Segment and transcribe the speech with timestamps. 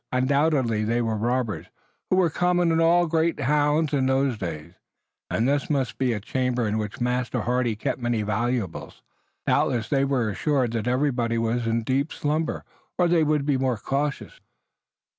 [0.11, 1.67] Undoubtedly they were robbers,
[2.09, 4.73] who were common in all great towns in those days,
[5.29, 9.03] and this must be a chamber in which Master Hardy kept many valuables.
[9.45, 12.63] Doubtless they were assured that everybody was deep in slumber,
[12.97, 14.39] or they would be more cautious.